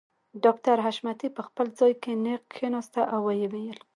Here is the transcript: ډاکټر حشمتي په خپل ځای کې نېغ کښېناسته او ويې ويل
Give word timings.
ډاکټر 0.43 0.77
حشمتي 0.85 1.27
په 1.35 1.41
خپل 1.47 1.65
ځای 1.79 1.93
کې 2.01 2.11
نېغ 2.23 2.41
کښېناسته 2.51 3.01
او 3.13 3.21
ويې 3.27 3.47
ويل 3.53 3.79